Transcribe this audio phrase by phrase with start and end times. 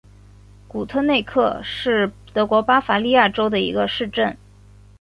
[0.67, 4.35] 古特内克是德国巴伐利亚州的一个市镇。